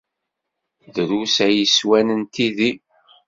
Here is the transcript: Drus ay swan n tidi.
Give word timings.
Drus 0.95 1.35
ay 1.47 1.57
swan 1.75 2.07
n 2.19 2.21
tidi. 2.33 2.71